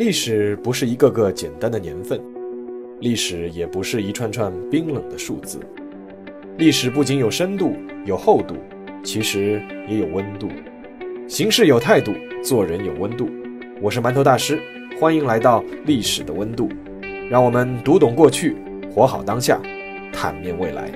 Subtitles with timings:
[0.00, 2.18] 历史不是一个个简单的年份，
[3.00, 5.60] 历史也不是一串串冰冷的数字。
[6.56, 8.54] 历史不仅有深度、有厚度，
[9.04, 10.48] 其实也有温度。
[11.28, 13.28] 行事有态度，做人有温度。
[13.82, 14.58] 我是馒头大师，
[14.98, 16.66] 欢迎来到历史的温度。
[17.28, 18.56] 让我们读懂过去，
[18.90, 19.60] 活好当下，
[20.14, 20.90] 坦面未来。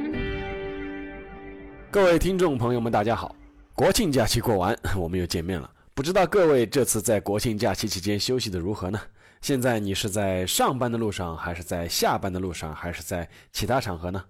[1.91, 3.37] 各位听众朋友们，大家好！
[3.75, 5.69] 国庆假期过完，我们又见面了。
[5.95, 9.01] 不知道各位这次在国庆假期期间休息的如何呢？
[9.41, 14.25] 现在你是在上班的路上，还是在下班的路上，还是在其他场合呢？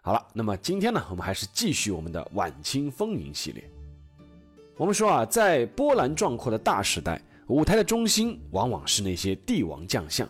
[0.00, 3.62] 好了，那么今天呢，我们还是继续我们的晚清风云系列。
[4.74, 10.26] 我们说啊，在波澜壮阔的大时代，舞台的中心往往是那些帝王将相，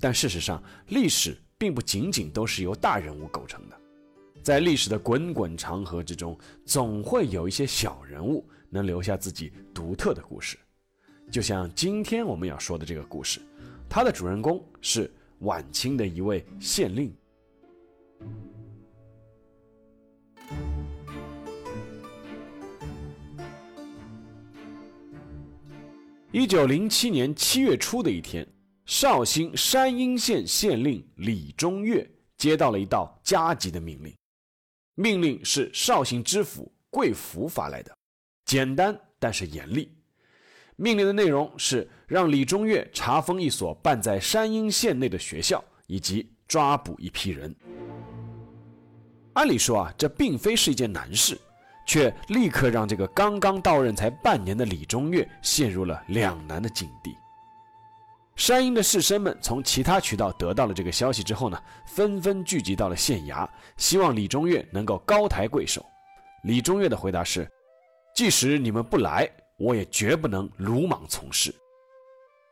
[0.00, 3.76] 但事实上，历史并不仅仅都是由大人物构成的，
[4.42, 8.48] 在历史的滚滚长河之中，总会有一些小人物。
[8.72, 10.56] 能留下自己独特的故事，
[11.30, 13.38] 就像今天我们要说的这个故事，
[13.86, 17.14] 它的主人公是晚清的一位县令。
[26.30, 28.46] 一九零七年七月初的一天，
[28.86, 34.16] 绍兴山阴县县令李中岳接到了一道加急的命令，
[34.94, 37.94] 命令是绍兴知府贵福发来的。
[38.52, 39.90] 简单但是严厉。
[40.76, 47.56] 命令的内容是让李中岳查封一所办在山阴县内的学校，以及抓捕一批人。
[49.32, 51.40] 按理说啊，这并非是一件难事，
[51.86, 57.16] 却立刻让这个刚刚到任才半年的李中岳陷入了两难的境地。
[58.36, 65.82] 山阴的士绅们从其他渠道得到了这个消息之后呢，纷纷聚集到了县衙，希望李中岳能够高抬贵手。
[66.42, 67.50] 李中岳的回答是。
[68.14, 71.54] 即使你们不来，我也绝不能鲁莽从事。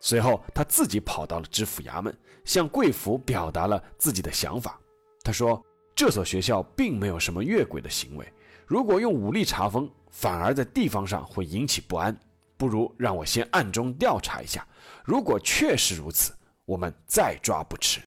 [0.00, 4.80] 随后，他自己跑到了知府衙门，向贵府表达了自己的想法。
[5.22, 5.62] 他说
[5.94, 8.26] ：“这所学校并没有什么越轨的行为，
[8.66, 12.18] 如果用武力查封，反而在地方上会引起不安。
[12.56, 14.66] 不如让我先暗中调查一下，
[15.04, 16.32] 如果确实如此，
[16.64, 18.00] 我们再抓不迟。”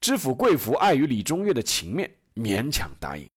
[0.00, 3.28] 知府贵府碍于李中岳的情面，勉强答应。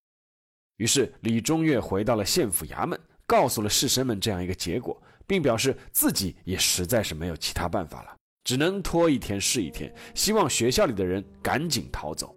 [0.78, 12.36] 于是，李中岳回到了县府衙门，告诉了士绅们这样一个结果，并表示自己也实在是没有其他办法了，只能拖一天是一天，希望学校里的人赶紧逃走。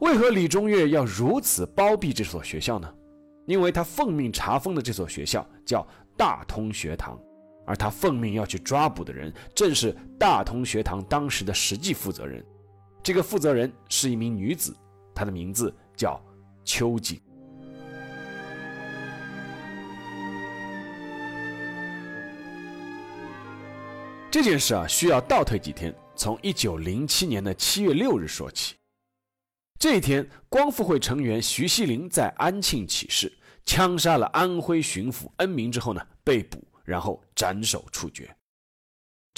[0.00, 2.94] 为何李中岳要如此包庇这所学校呢？
[3.46, 7.18] 因为他奉命查封的这所学校叫大通学堂，
[7.66, 12.44] 而他奉命要去抓捕的人，正是大通学堂当时的实际负责人。
[13.02, 14.76] 这个负责人是一名女子，
[15.14, 16.22] 她的名字叫。
[16.68, 17.18] 秋瑾。
[24.30, 28.76] 这件事啊，需要倒退几天，从一九零七年的七月六日说起。
[29.80, 33.32] 这一天，光复会成员徐锡麟在安庆起事，
[33.64, 38.37] 枪杀了安徽巡抚恩铭之后呢，被捕，然后斩首处决。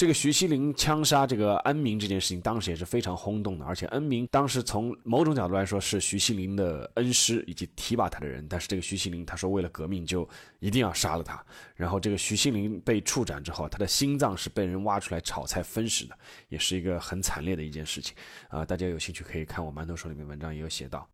[0.00, 3.66] 这个徐锡麟枪杀这个恩铭这件事情，当时也是非常轰动的。
[3.66, 10.26] 而且恩铭当时从某种角度来说是徐锡麟的恩师以及提拔他的人，但是这个徐锡麟他说为了革命就
[10.58, 11.44] 一定要杀了他。
[11.76, 16.18] 然后这个徐锡麟被处斩之后，他的心脏是被人挖出来炒菜分食的，
[16.48, 18.16] 也是一个很惨烈的一件事情
[18.48, 18.64] 啊！
[18.64, 21.06] 大家有兴趣可以看我馒头说里面文章也有写到。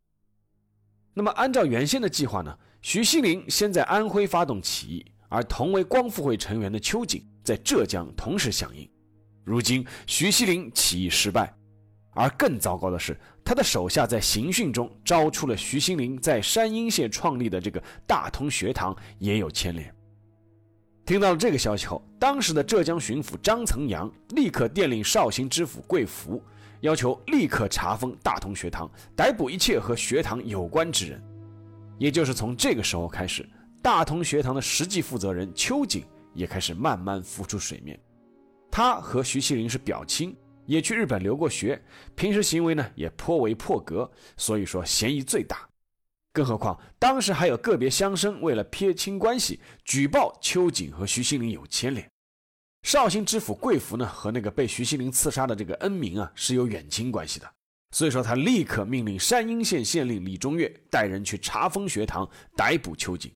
[1.12, 7.25] 那么按照原先的计划呢，徐锡麟先在安徽发动起义，而同为光复会成员的秋瑾。
[7.42, 8.91] 在浙江同时响应，
[9.44, 11.54] 如今徐锡麟起义失败，
[12.10, 19.94] 而更糟糕的是，他的手下在刑讯中招出了徐锡麟在山阴县创立的这个大通学堂也有牵连。
[21.04, 26.42] 听到了这个消息后，当时的浙江巡抚张曾阳立刻电令绍兴知府贵福，
[26.81, 31.22] 要求立刻查封大通学堂，逮捕一切和学堂有关之人。
[31.97, 33.48] 也就是从这个时候开始，
[33.86, 36.04] 大同学堂的实际负责人邱瑾。
[36.34, 37.97] 也开始慢慢浮出水面。
[38.68, 40.36] 他和徐锡麟是表亲，
[40.66, 41.80] 也去日本留过学，
[42.16, 45.66] 平时行为呢也颇为破格，所以说嫌疑最大。
[46.33, 52.10] 更何况当时还有个别乡绅为了撇清关系，举报秋瑾和徐锡麟有牵连。
[52.83, 57.48] 绍兴知府贵福呢和那个被徐锡麟刺杀的这个恩铭啊是有远亲关系的，
[57.92, 63.33] 所以说他立刻命令山阴县县令李中岳带人去查封学堂，逮捕秋瑾。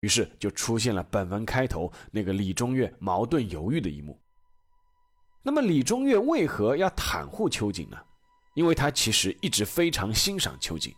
[0.00, 4.18] 于是就出现了本文开头那个李中岳矛盾犹豫的一幕。
[5.42, 7.96] 那么李中岳为何要袒护秋瑾呢？
[8.54, 10.94] 因为他其实一直非常欣赏秋瑾。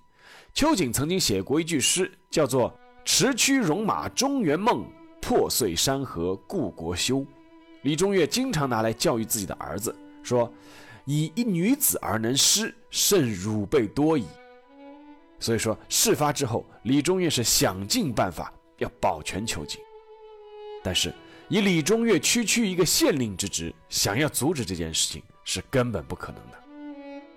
[0.55, 2.73] 秋瑾曾经写过一句诗，叫做
[3.05, 4.85] “驰驱戎马中原梦，
[5.21, 7.27] 破碎山河故国休”，
[7.83, 10.53] 李中岳经常拿来教育自己的儿子，说
[11.05, 14.25] ：“以一女子而能诗，胜汝辈多矣。”
[15.39, 19.81] 所以说，事发之后，李中岳是想尽办法要保全秋瑾。
[20.83, 21.13] 但是，
[21.49, 26.59] 以李中岳区区一个县令之职，想要阻止这件事情是根本不可能的。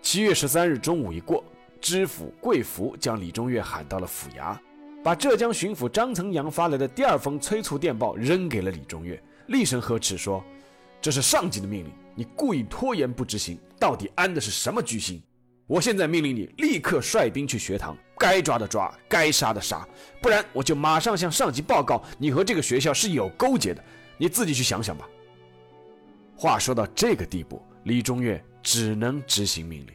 [0.01, 1.43] 七月十三日中午一过，
[1.79, 4.57] 知府贵福将李中岳喊到了府衙，
[5.03, 10.43] 把浙江巡抚张曾阳发来的第二封催促电报扔给了李中岳，厉声呵斥说
[11.01, 15.21] ：“这是上级的命令，你故意拖延不执行，到底安的是什么居心？”
[15.65, 19.83] 我现在命令你立刻率兵去学堂，该抓的抓，该杀的杀，
[20.21, 23.83] 不然我就马上向上级报告你和这个学校是有勾结的。
[24.15, 25.09] 你自己去想想吧。
[26.35, 29.93] 话说到这个地步，李中岳只能执行命令。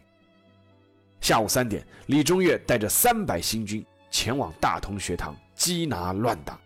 [1.20, 6.58] 下午三点，李中岳带着三百新军前往大同学堂缉拿乱党。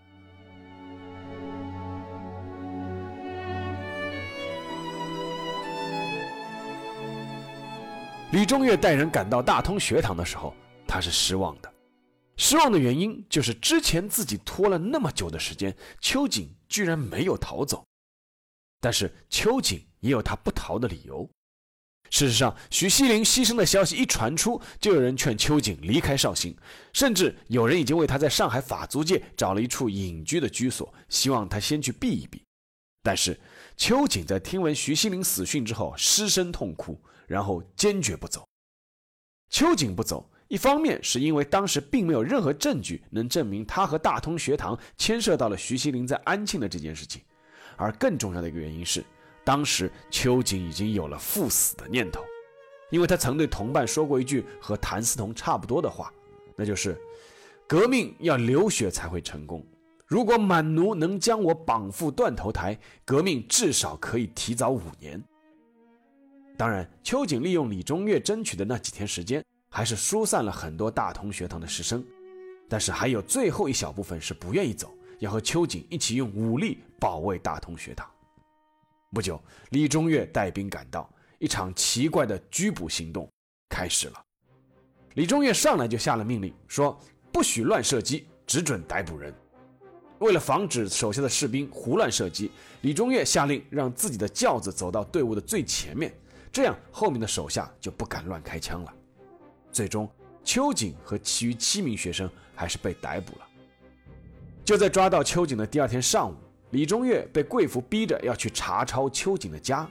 [8.30, 10.54] 李中岳带人赶到大通学堂的时候，
[10.90, 11.72] 他是失望的。
[12.36, 17.84] 失望的原因就是之前自己拖了那么久的时间，秋瑾居然没有逃走。
[18.80, 21.30] 但是秋瑾也有他不逃的理由。
[22.10, 26.56] 事实上，徐锡麟牺牲的消息一传出，就有人劝秋瑾离开绍兴，
[26.92, 32.42] 甚至有人已经为他在上海法租界找了一处隐居的居所，希望他先去避一避。
[33.02, 33.38] 但是
[33.76, 37.00] 秋瑾在听闻徐锡麟死讯之后，失声痛哭。
[37.30, 38.44] 然后坚决不走。
[39.50, 47.22] 秋瑾不走，一方面是因为当时并没有任何证据能证明他和大通学堂牵涉到了徐锡麟在安庆的这件事情，
[47.76, 49.04] 而更重要的一个原因是，
[49.44, 52.24] 当时秋瑾已经有了赴死的念头，
[52.90, 56.12] 因为他曾对同伴说过一句和谭嗣同差不多的话，
[56.56, 57.00] 那就是
[57.68, 59.64] “革命要流血才会成功，
[60.04, 65.22] 如果满奴能将我绑赴断头台，革命至少可以提早五年。”
[66.58, 72.04] 当然，秋瑾利用李中岳争取的那几天时间，还是疏散了很多大同学堂的师生。
[72.68, 78.08] 但是还有最后一小部分是不愿意走，要和秋瑾一起用武力保卫大同学堂。
[79.12, 83.28] 不久，李中岳带兵赶到，一场奇怪的拘捕行动
[83.68, 84.22] 开始了。
[85.14, 86.96] 李中岳上来就下了命令，说
[87.32, 89.34] 不许乱射击，只准逮捕人。
[90.20, 92.52] 为了防止手下的士兵胡乱射击，
[92.82, 96.14] 李中岳下令让自己的轿子走到队伍的最前面。
[96.52, 98.94] 这样，后面的手下就不敢乱开枪了。
[99.72, 100.08] 最终，
[100.42, 103.46] 秋瑾和其余七名学生还是被逮捕了。
[104.64, 106.34] 就在抓到秋瑾的第二天上午，
[106.70, 109.88] 李中岳被贵妇逼着要去查抄秋瑾的家。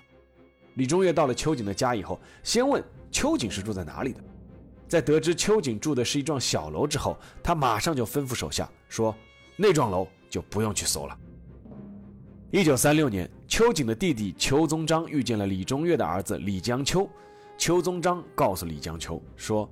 [0.75, 4.23] 李中岳到了秋瑾的家以后，先问秋瑾是住在哪里的。
[4.87, 9.15] 在得知秋瑾住的是一幢小楼之后，他马上就吩咐手下说
[9.57, 11.17] ：“那幢楼就不用去搜了。”
[12.51, 17.07] 一九三六年，秋瑾的弟弟邱宗章遇见了李中岳的儿子李江秋。
[17.59, 19.69] 邱宗章告诉李江秋说：“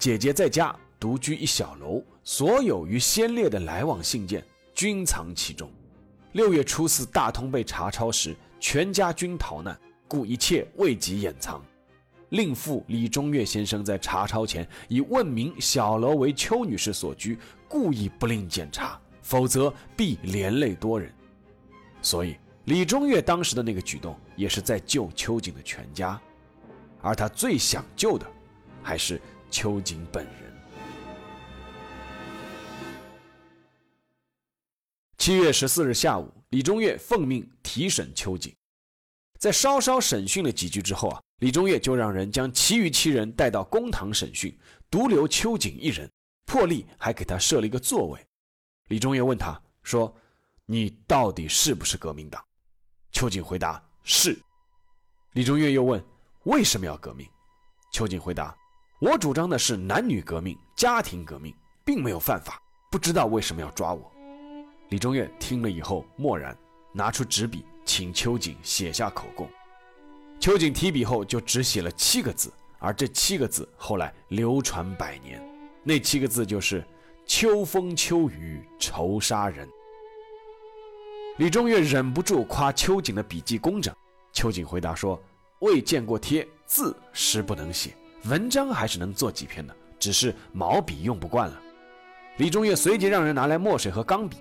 [0.00, 4.42] 姐姐在家独居一小楼，所有与先烈的来往信件
[4.74, 5.70] 均藏其中。
[6.32, 9.78] 六月初四大通被查抄时，全家均逃难，
[10.08, 11.62] 故一切未及掩藏。
[12.30, 17.38] 令父李中岳先生在查抄前已问明小楼为邱女士所居，
[17.68, 21.12] 故意不令检查，否则必连累多人。”
[22.00, 26.18] 所以，李中岳当时的那个举动，也是在救秋瑾的全家，
[27.00, 28.26] 而他最想救的，
[28.82, 30.34] 还是秋瑾本人。
[35.18, 38.54] 七月十四日下午，李中岳奉命提审秋瑾，
[39.38, 44.58] 在稍稍审讯了几句之后啊，李中岳就让人将其余七人带到公堂审讯，
[44.90, 46.10] 独留秋瑾一人，
[46.46, 48.26] 破例还给他设了一个座位。
[48.88, 50.14] 李中岳问他说。
[50.70, 52.44] 你到底是不是革命党？
[53.10, 54.38] 秋瑾回答是。
[55.32, 56.04] 李中岳又问：
[56.48, 57.28] 为什么要革命？
[57.90, 58.56] 秋瑾回答：
[59.00, 62.58] 我主张的是男女革命、家庭革命，并没有犯法，
[62.90, 64.10] 不知道为什么要抓我。
[64.88, 66.56] 李中岳听了以后默然，
[66.90, 69.46] 拿出纸笔，请秋瑾写下口供。
[70.40, 75.46] 秋瑾提笔后就只写了七个字，而这七个字后来流传百年。
[75.82, 76.82] 那七个字就是
[77.28, 79.68] “秋风秋雨愁杀人”。
[81.36, 83.94] 李中岳忍不住夸秋瑾的笔迹工整。
[84.32, 85.20] 秋瑾回答说
[85.60, 91.60] ：“未见过帖，字实不能写，文章还是能做几篇的，只是毛笔用不惯了。”
[92.38, 94.36] 李中岳随即让人拿来墨水和钢笔，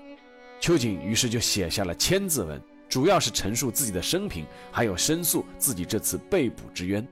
[0.59, 7.05] 秋瑾于是就写下了千字文，主要是陈述自己的生平，还有申诉自己这次被捕之冤。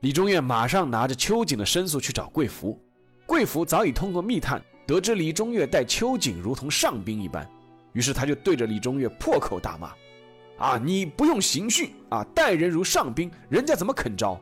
[0.00, 2.78] 李中岳马上拿着秋瑾的申诉去找贵福，
[3.24, 7.48] 贵福早已通过密探得知李中岳待秋瑾如同上宾一般。
[7.94, 9.90] 于是他就对着李中岳破口大骂，
[10.58, 14.40] 啊，你不用刑讯啊，待人如上宾，人家怎么肯招？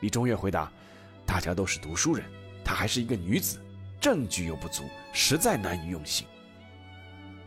[0.00, 0.70] 李中岳回答：
[1.26, 2.24] 大家都是读书人，
[2.64, 3.60] 她还是一个女子，
[4.00, 6.26] 证据又不足，实在难以用刑。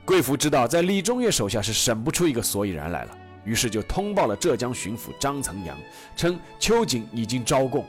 [0.03, 5.77] 贵府知道在李中岳手下是审不出一个所以然来了，于是就通报了浙江巡抚张曾阳，
[6.15, 7.85] 称秋瑾已经招供。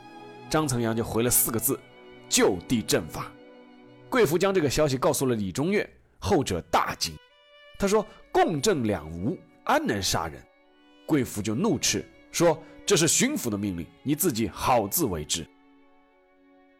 [0.49, 1.81] 张曾阳就回了四个字：
[2.29, 3.33] 就地正法。
[4.09, 5.89] 贵府将这个消息告诉了李中岳，
[6.21, 7.13] 后者大惊，
[7.79, 9.37] 他说：共正两无。
[9.65, 10.43] 安能杀人？
[11.07, 15.47] 贵府就怒斥说：“这是巡抚的命令，你自己好自为之。”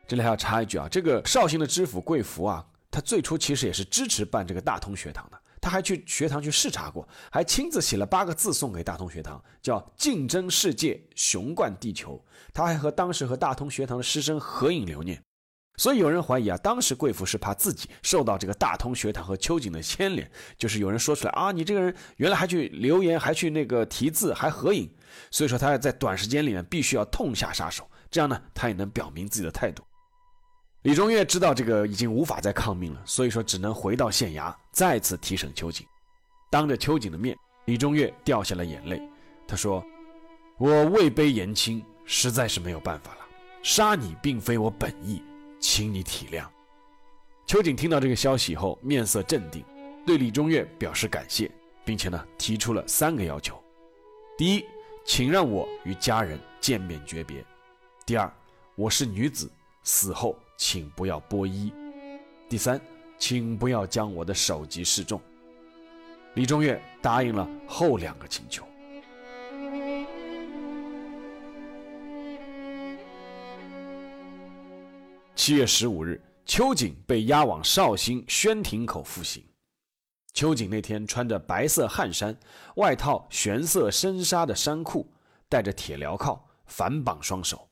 [0.07, 12.23] 这里还要插一句啊，这个绍兴的知府贵福啊，他最初其实也是支持办这个大通学堂的，他还去学堂去视察过，还亲自写了八个字送给大通学堂，叫“竞争世界，雄冠地球”。
[12.53, 15.23] 他还和当时和大通学堂的师生合影留念。
[15.77, 24.89] 所以有人怀疑啊，当时贵妇是怕自己受到这个大通学堂和秋瑾的牵连，就是有人说出来啊，你这个人原来还去留言，还去那个题字，还合影，
[25.31, 29.83] 所以说他要在短时间里面必须要痛下杀手，这样呢，他也能表明自己的态度。
[30.83, 35.87] 李中岳知道这个已经无法再抗命了，所以说只能回到县衙再次提审秋瑾。
[36.51, 39.01] 当着秋瑾的面，李中岳掉下了眼泪，
[39.49, 39.83] 他说
[40.59, 43.21] ：“我位卑言轻，实在是没有办法了，
[43.63, 45.23] 杀你并非我本意。”
[45.63, 46.45] 请你体谅。
[47.47, 49.65] 秋瑾听到这个消息以后，面色镇定，
[50.05, 51.51] 对李中岳表示感谢，
[51.85, 53.63] 并且呢提出了三个要求：
[54.37, 54.65] 第一，
[55.05, 57.43] 请让我与家人见面诀别；
[58.05, 58.31] 第二，
[58.75, 59.51] 我是女子，
[59.85, 61.73] 死后请不要剥衣；
[62.49, 62.81] 第三，
[63.17, 65.21] 请不要将我的首级示众。
[66.35, 68.67] 李中岳答应了后两个请求。
[75.45, 79.43] 七月十五日，秋瑾被押往绍兴宣亭口服刑。
[80.33, 82.39] 秋瑾那天穿着白色汗衫，
[82.77, 85.05] 外套玄色深纱的衫裤，
[85.49, 87.69] 戴着铁镣铐，反绑双手。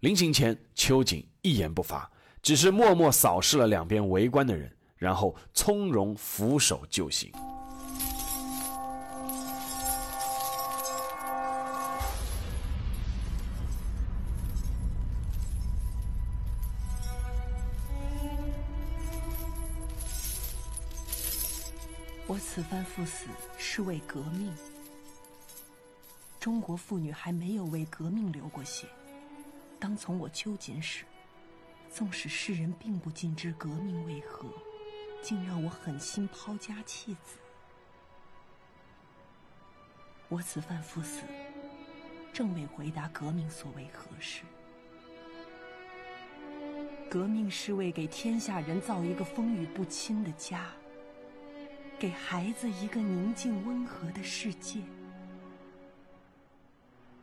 [0.00, 7.30] 临行前，秋瑾一言不发，只是默默扫视了两边围观的人，然后从容俯首就刑。
[22.54, 24.54] 此番赴死是为革命。
[26.38, 28.86] 中国妇女还没有为革命流过血。
[29.80, 31.06] 当从我秋瑾时，
[31.90, 34.50] 纵使世人并不尽知革命为何，
[35.22, 37.38] 竟让我狠心抛家弃子。
[40.28, 41.22] 我此番赴死，
[42.34, 44.42] 正为回答革命所为何事。
[47.08, 50.70] 革命是为给天下人造一个风雨不侵的家。
[52.02, 54.80] 给孩子一个宁静温和的世界。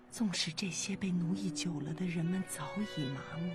[0.09, 2.63] 纵使这些被奴役久了的人们早
[2.95, 3.51] 已麻木，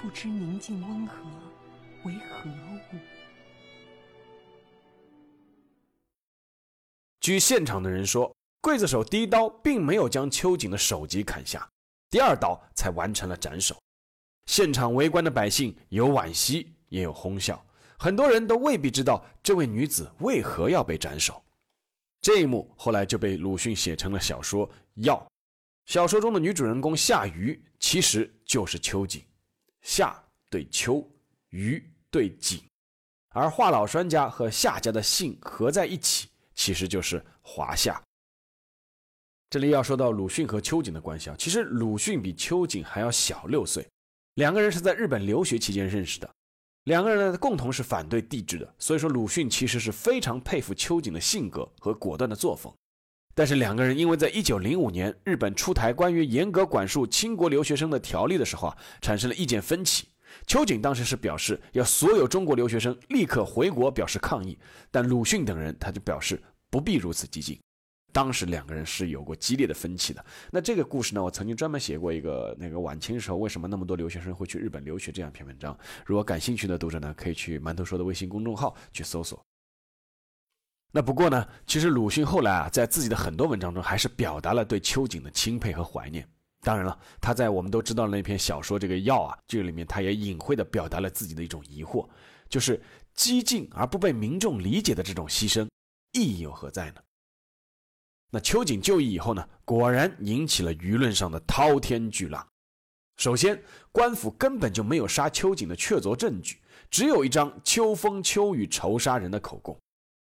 [0.00, 1.24] 不知宁静温和
[2.04, 2.96] 为何物。
[7.18, 11.68] 据现场的人说，刽子手第一刀并没有将秋瑾的首级砍下，
[12.08, 13.76] 第二刀才完成了斩首。
[14.46, 17.60] 现场围观的百姓有惋惜，也有哄笑。
[18.02, 21.44] 很多人都未必知道这位女子为何要被斩首，
[22.22, 25.14] 这一幕后来就被鲁迅写成了小说《药》。
[25.84, 29.22] 小说中的女主人公夏瑜其实就是秋瑾，
[29.82, 31.06] 夏对秋，
[31.50, 32.62] 瑜对瑾，
[33.34, 38.02] 而华老栓家和夏家的姓合在一起，其实就是华夏。
[39.50, 43.86] 这里要说到鲁迅和秋瑾的关系啊，其实鲁迅比秋瑾还要小六岁，
[44.36, 46.34] 两个人是在日本留学期间认识的。
[46.90, 52.72] 两个人呢，共同是反对帝制的，所以说鲁迅其实是非常佩服秋瑾的性格和果断的作风。
[53.32, 60.08] 但是两个人因为在一九零五年日本出台关于严格管束清国留学生的条例的时候啊，产生了意见分歧。
[60.48, 64.58] 秋瑾当时是表示要所有中国留学生立刻回国表示抗议，
[64.90, 67.56] 但鲁迅等人他就表示不必如此激进。
[68.12, 70.24] 当时两个人是有过激烈的分歧的。
[70.50, 75.76] 那这个故事呢，我曾经专门写过一个那个晚清时候为什么那么多留学生会去日本留学这样一篇文章。
[76.04, 79.40] 如果感兴趣的读者呢，可以去馒头说的微信公众号去搜索。
[80.92, 86.28] 那不过呢，其实鲁迅后来啊，在自己的很多文章中还是表达了对秋瑾的钦佩和怀念。
[86.62, 92.06] 当然了，他在我们都知道那篇小说《这个药》啊，这里面他也隐晦的表达了自己的一种疑惑，
[92.48, 92.78] 就是
[93.14, 95.66] 激进而不被民众理解的这种牺牲
[96.12, 97.00] 意义又何在呢？
[98.30, 102.46] 那秋瑾就义以后呢，果然引起了舆论上的滔天巨浪。
[103.16, 103.60] 首先，
[103.92, 106.58] 官府根本就没有杀秋瑾的确凿证据，
[106.90, 109.78] 只有一张秋风秋雨仇杀人的口供。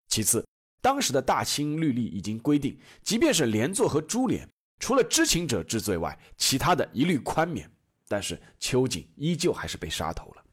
[0.08, 0.46] 其次，
[0.80, 4.48] 当时的大清律例已经规定，即便是连坐和株连，
[4.78, 7.68] 除了知情者治罪外，其他的一律宽免。
[8.06, 10.44] 但是秋瑾依旧还是被杀头了。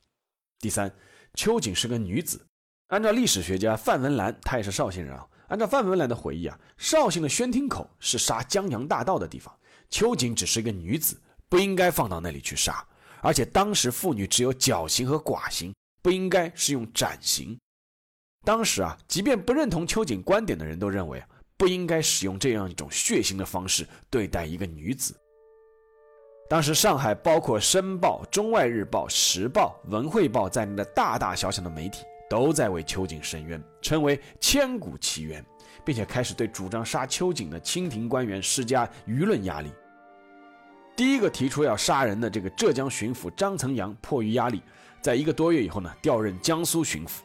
[0.58, 0.92] 第三，
[1.36, 2.44] 秋瑾是个女子。
[2.88, 5.28] 按照历史学家范文澜，他也是绍兴人啊。
[5.48, 9.54] 按照范文澜的回忆啊，绍兴的宣听口是杀江洋大盗的地方。
[9.90, 11.16] 秋瑾只是一个女子，
[11.50, 12.86] 不应该放到那里去杀。
[13.22, 17.58] 而且当时妇女只有绞刑和剐刑，不应该是用斩刑。
[18.44, 21.24] 当时啊，即便不认同秋瑾观点的人都认为，
[21.56, 25.16] 不应该使用这样一种血腥的方式对待一个女子。
[26.50, 35.46] 当时上海包括《申报》《中外日报》《时报》《文汇报》在内的大大小小的媒体都在为秋瑾申冤，称为千古奇冤，
[35.86, 39.72] 并且开始对主张杀秋瑾的清廷官员施加舆论压力。
[40.96, 44.64] 第一个提出要杀人的这个浙江巡抚张曾阳，迫于压力，
[45.00, 47.20] 在一个多月以后呢，调任江苏巡抚。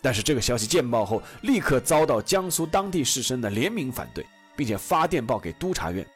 [0.00, 4.24] 但是这个消息见报后，立刻遭到江苏当地士绅的联名反对，
[4.56, 6.06] 并且发电报给督察院。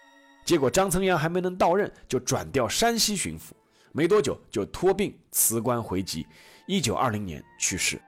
[0.43, 3.51] 结果张曾阳还没能到任，就转调山西巡抚，
[3.93, 6.27] 没多久就托病辞官回籍，
[6.67, 8.01] 一九二零年去世。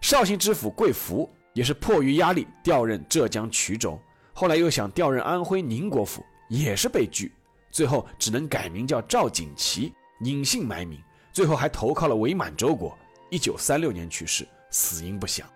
[0.00, 4.00] 绍兴知府桂福也是迫于压力调任浙江衢州，
[4.32, 7.32] 后来又想调任安徽宁国府，也是被拒，
[7.70, 11.00] 最后只能改名叫赵景琦，隐姓埋名，
[11.32, 12.96] 最后还投靠了伪满洲国。
[13.30, 14.46] 一九三六年去世。
[14.70, 15.48] 死因不详。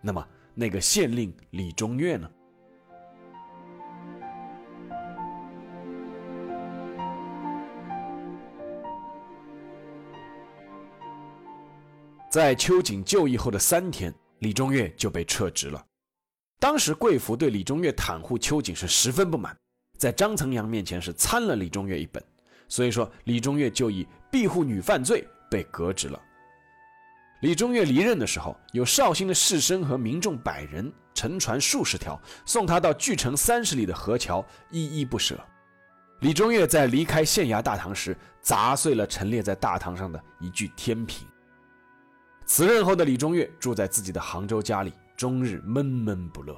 [0.00, 2.28] 那么，那个县令李中岳呢？
[12.36, 15.82] 在秋瑾就义后的三天，李中岳就被撤职了。
[16.60, 19.56] 当时贵府对李中岳袒护秋瑾是十分不满，
[19.96, 22.22] 在张曾阳面前是参了李中岳一本，
[22.68, 26.20] 所以说李中岳就以庇护女犯罪被革职了。
[27.40, 35.42] 李中岳离任的时候，有绍兴的士绅和民众百人乘船数十条，送他到距城三十里的河桥，依依不舍。
[36.20, 41.26] 李中岳在离开县衙大堂时，砸碎了陈列在大堂上的一具天平。
[42.46, 46.56] 辞任后的李中岳住在自己的杭州家里，终日闷闷不乐。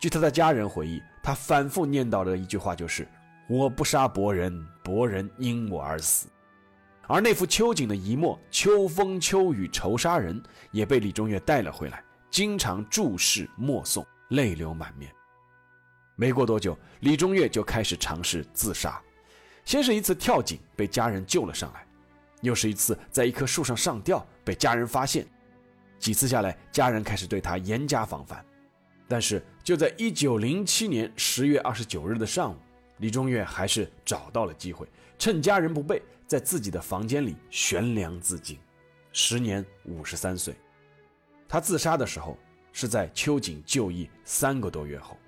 [0.00, 3.06] 据他的家人回忆，他反复念叨的一句话就是
[3.46, 6.26] ：“我不杀伯仁，伯仁因我而死。”
[7.06, 15.12] 而那幅秋瑾的遗墨《秋风秋雨愁杀人》也被李中岳带了回来，经常注视默诵，泪流满面。
[16.16, 18.98] 没过多久，李中岳就开始尝试自杀，
[19.66, 21.86] 先是一次跳井被家人救了上来，
[22.40, 25.26] 又是一次在一棵树上上吊被家人发现。
[25.98, 28.44] 几次下来，家人开始对他严加防范。
[29.08, 32.56] 但是就在1907年10月29日的上午，
[32.98, 34.86] 李中岳还是找到了机会，
[35.18, 36.02] 趁家人不备。
[36.26, 38.56] 在自己的房间里悬梁自尽，
[39.10, 40.54] 时年五十三岁。
[41.48, 42.38] 他自杀的时候
[42.72, 45.18] 是在秋瑾就义三个多月后。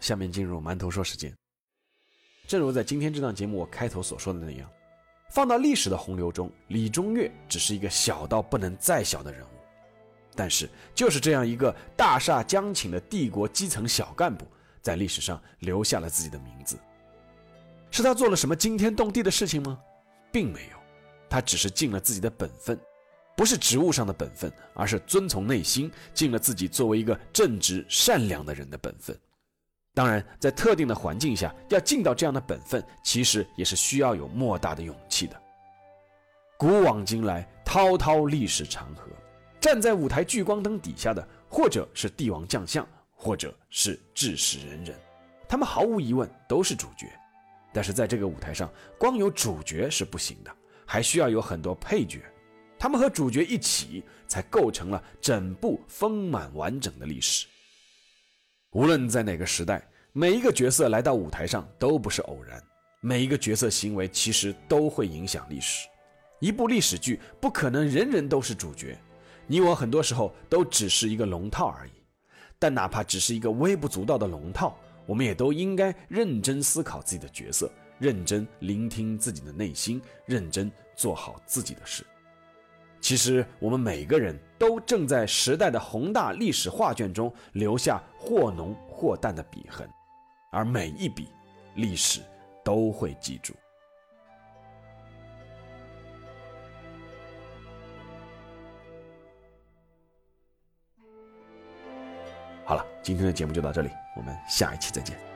[0.00, 1.34] 下面进入馒头说时间。
[2.46, 4.70] 正如在今天这档节目我开头所说的那样，
[5.30, 9.48] 放到历史的洪流中，李中岳只是一个小到不能再小的人物。
[10.34, 14.46] 但是，就是这样一个大厦将倾的帝国基层小干部，
[14.82, 16.78] 在历史上留下了自己的名字。
[17.90, 19.80] 是他做了什么惊天动地的事情吗？
[20.30, 20.76] 并没有，
[21.30, 22.78] 他只是尽了自己的本分，
[23.34, 29.18] 不是职务上的本分，而是遵从内心，尽了自己作为一个正直善良的人的本分。
[29.96, 35.40] 当然，在特定的环境下，要尽到这样的本分，其实也是需要有莫大的勇气的。
[36.58, 39.08] 古往今来，滔滔历史长河。
[39.58, 44.94] 站在舞台聚光灯底下的，或者是帝王将相，或者是志士仁人，
[45.48, 47.10] 他们毫无疑问都是主角。
[47.72, 50.54] 但是在这个舞台上，光有主角是不行的，
[50.84, 52.20] 还需要有很多配角，
[52.78, 57.46] 他们和主角一起，才构成了整部丰满完整的历史。
[58.76, 62.62] 无论在哪个时代，每一个角色来到舞台上都不是偶然，
[63.00, 65.88] 每一个角色行为其实都会影响历史。
[66.40, 68.94] 一部历史剧不可能人人都是主角。
[69.46, 71.92] 你我很多时候都只是一个龙套而已，
[72.58, 82.04] 但哪怕只是一个微不足道的龙套，我们也都应该认真思考自己的角色，认真聆听自己的内心，认真做好自己的事。
[83.00, 89.88] 其实，我们每个人都正在时代的宏大历史画卷中留下或浓或淡的笔痕，
[90.50, 91.28] 而每一笔，
[91.76, 92.20] 历史
[92.64, 93.54] 都会记住。
[102.64, 105.35] 好了，今天的节目就到这里，我们下一期再见。